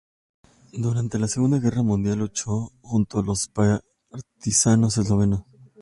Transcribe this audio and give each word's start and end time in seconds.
Durante 0.73 1.19
la 1.19 1.27
Segunda 1.27 1.59
Guerra 1.59 1.83
Mundial 1.83 2.17
luchó 2.17 2.71
junto 2.81 3.21
los 3.21 3.47
partisanos 3.49 4.97
eslovenos. 4.97 5.43